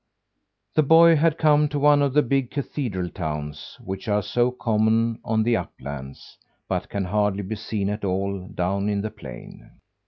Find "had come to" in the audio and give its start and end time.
1.15-1.77